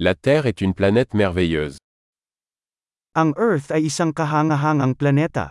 La 0.00 0.14
Terre 0.14 0.46
est 0.46 0.60
une 0.60 0.74
planète 0.74 1.10
merveilleuse. 1.12 1.74
Ang 3.18 3.34
Earth 3.34 3.74
ay 3.74 3.90
isang 3.90 4.14
kahangahangang 4.14 4.94
planeta. 4.94 5.50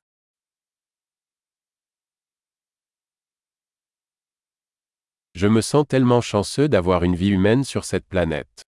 Je 5.36 5.52
me 5.52 5.60
sens 5.60 5.84
tellement 5.84 6.24
chanceux 6.24 6.72
d'avoir 6.72 7.04
une 7.04 7.20
vie 7.20 7.36
humaine 7.36 7.68
sur 7.68 7.84
cette 7.84 8.08
planète. 8.08 8.64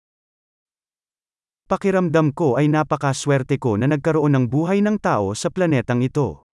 Pakiramdam 1.64 2.36
ko 2.36 2.60
ay 2.60 2.68
napakaswerte 2.68 3.56
ko 3.56 3.80
na 3.80 3.88
nagkaroon 3.88 4.36
ng 4.36 4.46
buhay 4.52 4.84
ng 4.84 5.00
tao 5.00 5.32
sa 5.32 5.48
planetang 5.48 6.04
ito. 6.04 6.44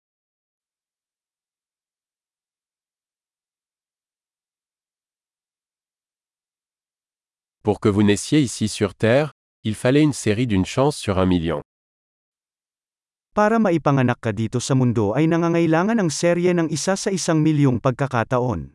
Pour 7.67 7.81
que 7.81 7.89
vous 7.89 8.01
naissiez 8.01 8.39
ici 8.39 8.69
sur 8.69 8.95
Terre, 8.95 9.33
il 9.65 9.75
fallait 9.75 10.01
une 10.01 10.13
série 10.13 10.47
d'une 10.47 10.63
chance 10.63 10.95
sur 10.95 11.19
un 11.19 11.25
million. 11.25 11.59
Para 13.35 13.59
maipanganak 13.59 14.23
ka 14.23 14.31
dito 14.31 14.63
sa 14.63 14.71
mundo 14.71 15.11
ay 15.11 15.27
nangangailangan 15.27 15.99
serye 16.07 16.55
ng 16.55 16.71
isa 16.71 16.95
sa 16.95 17.11
isang 17.11 17.43
milyong 17.43 17.83
pagkakataon. 17.83 18.71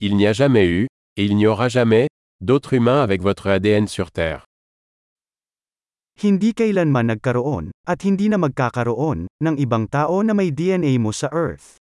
Il 0.00 0.16
n'y 0.16 0.24
a 0.24 0.32
jamais 0.32 0.64
eu, 0.64 0.88
et 1.20 1.28
il 1.28 1.36
n'y 1.36 1.44
aura 1.44 1.68
jamais, 1.68 2.08
d'autres 2.40 2.72
humains 2.72 3.04
avec 3.04 3.20
votre 3.20 3.52
ADN 3.52 3.92
sur 3.92 4.08
Terre. 4.08 4.49
Hindi 6.20 6.52
kailanman 6.52 7.08
nagkaroon, 7.08 7.72
at 7.88 8.04
hindi 8.04 8.28
na 8.28 8.36
magkakaroon, 8.36 9.24
ng 9.40 9.56
ibang 9.56 9.88
tao 9.88 10.20
na 10.20 10.36
may 10.36 10.52
DNA 10.52 11.00
mo 11.00 11.16
sa 11.16 11.32
Earth. 11.32 11.80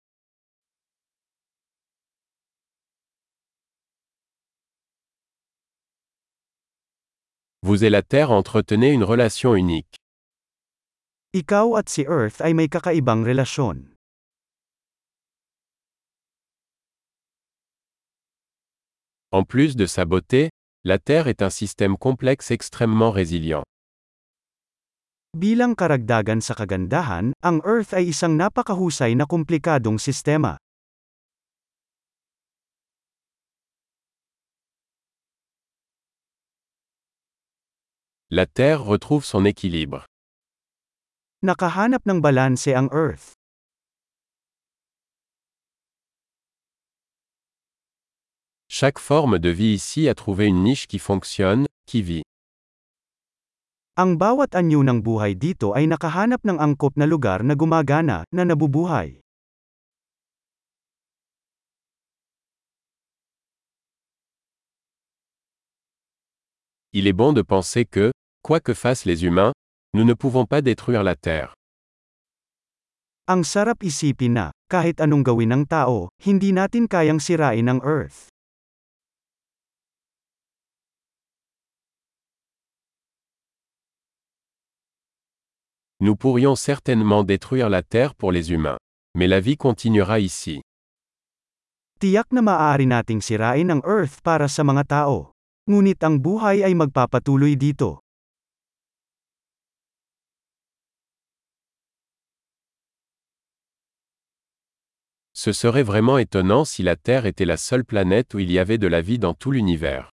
Vous 7.63 7.87
et 7.87 7.95
la 7.95 8.03
Terre 8.03 8.35
entretenez 8.35 8.91
une 8.91 9.07
relation 9.07 9.55
unique. 9.55 9.95
Ikaw 11.31 11.79
at 11.79 11.87
si 11.87 12.03
Earth 12.03 12.43
ay 12.43 12.59
may 12.59 12.67
kakaibang 12.67 13.23
relasyon. 13.23 13.95
En 19.31 19.47
plus 19.47 19.79
de 19.79 19.87
sa 19.87 20.03
beauté, 20.03 20.51
la 20.83 20.99
Terre 20.99 21.31
est 21.31 21.39
un 21.39 21.55
système 21.55 21.95
complexe 21.95 22.51
extrêmement 22.51 23.15
résilient. 23.15 23.63
Bilang 25.35 25.75
karagdagan 25.75 26.39
sa 26.39 26.55
kagandahan, 26.55 27.35
ang 27.43 27.59
Earth 27.67 27.91
ay 27.91 28.15
isang 28.15 28.39
napakahusay 28.39 29.19
na 29.19 29.27
komplikadong 29.27 29.99
sistema. 29.99 30.63
La 38.31 38.47
Terre 38.47 38.79
retrouve 38.87 39.27
son 39.27 39.43
équilibre. 39.43 40.07
Nakahanap 41.43 42.07
ng 42.07 42.23
balanse 42.23 42.71
ang 42.71 42.87
Earth. 42.95 43.35
Chaque 48.71 49.03
forme 49.03 49.39
de 49.39 49.51
vie 49.51 49.75
ici 49.75 50.07
a 50.07 50.15
trouvé 50.15 50.47
une 50.47 50.63
niche 50.63 50.87
qui 50.87 50.99
fonctionne, 50.99 51.67
qui 51.87 52.03
vit. 52.03 52.24
Ang 53.95 54.19
bawat 54.19 54.59
anyo 54.59 54.83
ng 54.83 55.07
buhay 55.07 55.39
dito 55.39 55.71
ay 55.71 55.87
nakahanap 55.87 56.43
ng 56.43 56.59
angkop 56.59 56.99
na 56.99 57.07
lugar 57.07 57.47
na 57.47 57.55
gumagana, 57.55 58.27
na 58.35 58.43
nabubuhay. 58.43 59.23
Il 66.91 67.07
est 67.07 67.15
bon 67.15 67.31
de 67.31 67.47
penser 67.47 67.87
que, 67.87 68.11
quoi 68.43 68.59
que 68.59 68.75
fassent 68.75 69.07
les 69.07 69.23
humains, 69.23 69.55
nous 69.95 70.03
ne 70.03 70.15
pouvons 70.19 70.43
pas 70.43 70.59
détruire 70.59 71.07
la 71.07 71.15
Terre. 71.15 71.55
Ang 73.31 73.47
sarap 73.47 73.79
isipin 73.87 74.35
na, 74.35 74.47
kahit 74.67 74.99
anong 74.99 75.23
gawin 75.23 75.55
ng 75.55 75.65
tao, 75.71 76.11
hindi 76.19 76.51
natin 76.51 76.91
kayang 76.91 77.23
sirain 77.23 77.71
ang 77.71 77.79
Earth. 77.87 78.34
Nous 86.05 86.17
pourrions 86.17 86.55
certainement 86.55 87.25
détruire 87.25 87.71
la 87.71 87.83
Terre 87.83 88.15
pour 88.15 88.31
les 88.31 88.53
humains. 88.53 88.77
Mais 89.17 89.27
la 89.27 89.41
vie 89.41 89.57
continuera 89.57 90.21
ici. 90.21 90.61
Tiyak 91.99 92.29
na 92.29 92.43
maaari 92.43 92.85
nating 92.85 93.25
sirain 93.25 93.73
ang 93.73 93.81
Earth 93.89 94.21
para 94.21 94.45
sa 94.45 94.61
mga 94.69 94.85
tao. 94.85 95.33
Ngunit 95.65 96.05
ang 96.05 96.21
buhay 96.21 96.61
ay 96.61 96.77
magpapatuloy 96.77 97.57
dito. 97.57 98.05
Ce 105.33 105.57
serait 105.57 105.89
vraiment 105.89 106.21
étonnant 106.21 106.69
si 106.69 106.83
la 106.83 106.97
Terre 106.97 107.25
était 107.25 107.49
la 107.49 107.57
seule 107.57 107.89
planète 107.89 108.35
où 108.35 108.45
il 108.45 108.53
y 108.53 108.59
avait 108.59 108.77
de 108.77 108.89
la 108.93 109.01
vie 109.01 109.19
dans 109.19 109.33
tout 109.33 109.53
l'univers. 109.57 110.14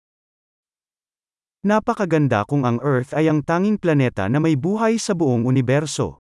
Napakaganda 1.65 2.45
kung 2.45 2.69
ang 2.69 2.77
Earth 2.85 3.17
ay 3.17 3.33
ang 3.33 3.41
tanging 3.41 3.81
planeta 3.81 4.29
na 4.29 4.37
may 4.37 4.53
buhay 4.53 5.01
sa 5.01 5.17
buong 5.17 5.41
universo. 5.49 6.21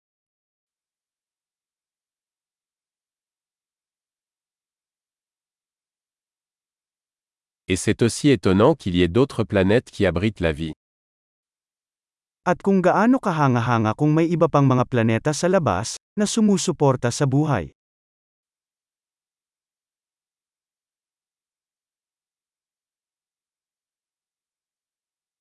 Et 7.67 7.75
c'est 7.75 7.99
aussi 7.99 8.29
étonnant 8.31 8.79
qu'il 8.79 8.95
y 8.95 9.03
ait 9.03 9.11
d'autres 9.11 9.43
planètes 9.43 9.91
qui 9.91 10.05
abritent 10.07 10.39
la 10.39 10.55
vie. 10.55 10.71
At 12.47 12.63
kung 12.63 12.79
gaano 12.79 13.19
kahanga-hanga 13.19 13.91
kung 13.97 14.15
may 14.15 14.31
iba 14.31 14.47
pang 14.47 14.63
mga 14.63 14.87
planeta 14.87 15.35
sa 15.35 15.51
labas, 15.51 15.99
na 16.15 16.23
sumusuporta 16.23 17.11
sa 17.11 17.27
buhay. 17.27 17.74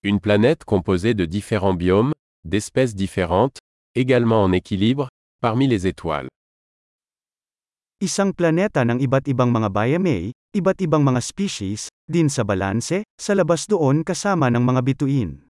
Une 0.04 0.20
planète 0.20 0.64
composée 0.66 1.14
de 1.14 1.24
différents 1.24 1.72
biomes, 1.72 2.12
d'espèces 2.44 2.94
différentes, 2.94 3.56
également 3.94 4.44
en 4.44 4.52
équilibre, 4.52 5.08
parmi 5.40 5.66
les 5.66 5.86
étoiles. 5.86 6.28
Isang 8.04 8.36
planeta 8.36 8.84
ng 8.84 9.00
iba't 9.00 9.24
ibang 9.32 9.48
mga 9.48 9.72
biome, 9.72 10.36
iba't 10.52 10.76
ibang 10.84 11.08
mga 11.08 11.24
species, 11.24 11.88
din 12.04 12.28
sa 12.28 12.44
balanse, 12.44 13.08
sa 13.16 13.32
labas 13.32 13.64
doon 13.64 14.04
kasama 14.04 14.52
ng 14.52 14.60
mga 14.60 14.80
bituin. 14.84 15.40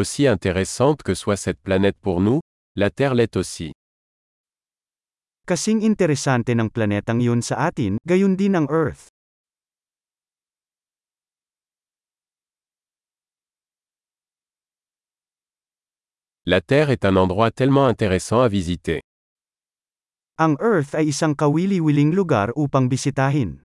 Aussi 0.00 0.24
intéressante 0.24 1.04
que 1.04 1.12
soit 1.12 1.36
cette 1.36 1.60
planète 1.60 2.00
pour 2.00 2.24
nous, 2.24 2.40
la 2.72 2.88
Terre 2.88 3.12
l'est 3.12 3.36
aussi. 3.36 3.76
Kasing 5.50 5.82
interesante 5.82 6.54
ng 6.54 6.70
planetang 6.70 7.18
yun 7.18 7.42
sa 7.42 7.66
atin, 7.66 7.98
gayon 8.06 8.38
din 8.38 8.54
ang 8.54 8.70
Earth. 8.70 9.10
La 16.46 16.62
Terre 16.62 16.94
est 16.94 17.02
un 17.02 17.18
endroit 17.18 17.50
tellement 17.50 17.90
intéressant 17.90 18.46
à 18.46 18.48
visiter. 18.48 19.02
Ang 20.38 20.54
Earth 20.62 20.94
ay 20.94 21.10
isang 21.10 21.34
kawili-wiling 21.34 22.14
lugar 22.14 22.54
upang 22.54 22.86
bisitahin. 22.86 23.66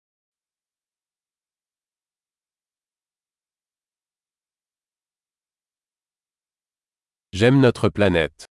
J'aime 7.36 7.60
notre 7.60 7.92
planète. 7.92 8.48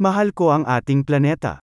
Mahal 0.00 0.32
ko 0.32 0.56
ang 0.56 0.64
ating 0.64 1.04
planeta. 1.04 1.60